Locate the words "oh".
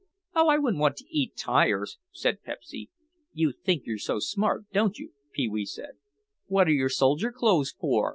0.33-0.47